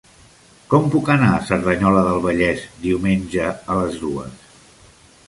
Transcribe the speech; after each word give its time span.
Com 0.69 0.87
puc 0.93 1.11
anar 1.15 1.27
a 1.33 1.43
Cerdanyola 1.49 2.01
del 2.07 2.17
Vallès 2.23 2.63
diumenge 2.87 3.47
a 3.75 3.77
les 3.83 4.01
dues? 4.07 4.49